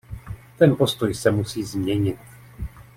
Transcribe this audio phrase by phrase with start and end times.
[0.57, 2.19] Ten postoj se musí změnit.